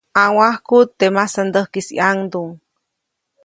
[0.15, 2.49] ʼNawajkuʼt teʼ masandäjkis ʼyaŋduŋ.